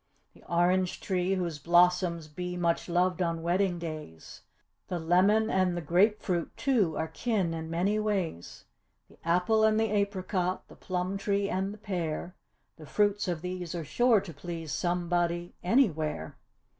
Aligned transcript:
The 0.33 0.43
orange 0.51 0.99
tree, 0.99 1.35
whose 1.35 1.59
blossoms 1.59 2.27
be 2.27 2.57
much 2.57 2.89
loved 2.89 3.21
on 3.21 3.43
wedding 3.43 3.77
days; 3.77 4.41
The 4.87 4.97
lemon 4.97 5.51
and 5.51 5.77
the 5.77 5.81
grape 5.81 6.23
fruit, 6.23 6.51
too, 6.57 6.97
are 6.97 7.07
kin 7.07 7.53
in 7.53 7.69
many 7.69 7.99
ways. 7.99 8.65
The 9.11 9.19
apple 9.23 9.63
and 9.63 9.79
the 9.79 9.91
apricot, 9.91 10.67
the 10.69 10.75
plum 10.75 11.19
tree 11.19 11.49
and 11.49 11.71
the 11.71 11.77
pear; 11.77 12.33
The 12.77 12.87
fruits 12.87 13.27
of 13.27 13.43
these 13.43 13.75
are 13.75 13.85
sure 13.85 14.19
to 14.21 14.33
please 14.33 14.71
somebody, 14.71 15.53
anywhere. 15.63 16.35